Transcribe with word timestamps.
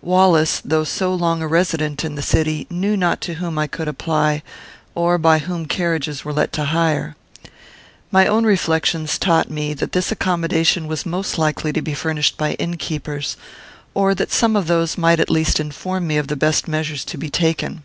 Wallace, 0.00 0.62
though 0.64 0.84
so 0.84 1.12
long 1.12 1.42
a 1.42 1.48
resident 1.48 2.04
in 2.04 2.14
the 2.14 2.22
city, 2.22 2.68
knew 2.70 2.96
not 2.96 3.20
to 3.22 3.34
whom 3.34 3.58
I 3.58 3.66
could 3.66 3.88
apply, 3.88 4.44
or 4.94 5.18
by 5.18 5.38
whom 5.40 5.66
carriages 5.66 6.24
were 6.24 6.32
let 6.32 6.52
to 6.52 6.66
hire. 6.66 7.16
My 8.12 8.28
own 8.28 8.46
reflections 8.46 9.18
taught 9.18 9.50
me, 9.50 9.74
that 9.74 9.90
this 9.90 10.12
accommodation 10.12 10.86
was 10.86 11.04
most 11.04 11.36
likely 11.36 11.72
to 11.72 11.82
be 11.82 11.94
furnished 11.94 12.36
by 12.36 12.52
innkeepers, 12.60 13.36
or 13.92 14.14
that 14.14 14.30
some 14.30 14.54
of 14.54 14.68
those 14.68 14.96
might 14.96 15.18
at 15.18 15.28
least 15.30 15.58
inform 15.58 16.06
me 16.06 16.16
of 16.16 16.28
the 16.28 16.36
best 16.36 16.68
measures 16.68 17.04
to 17.06 17.18
be 17.18 17.28
taken. 17.28 17.82